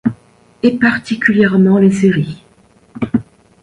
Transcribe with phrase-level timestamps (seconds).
[0.63, 2.43] Et particulièrement les séries.